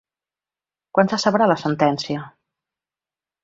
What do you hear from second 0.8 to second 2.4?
Quan se sabrà la sentència?